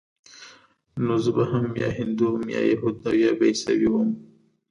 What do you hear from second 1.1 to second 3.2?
زه به هم يا هندو وم يا يهود او